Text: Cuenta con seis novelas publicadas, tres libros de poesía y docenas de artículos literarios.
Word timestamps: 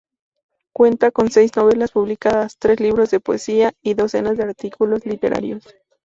Cuenta 0.73 1.11
con 1.11 1.29
seis 1.29 1.55
novelas 1.55 1.91
publicadas, 1.91 2.57
tres 2.57 2.79
libros 2.79 3.11
de 3.11 3.19
poesía 3.19 3.73
y 3.83 3.93
docenas 3.93 4.35
de 4.35 4.45
artículos 4.45 5.05
literarios. 5.05 5.63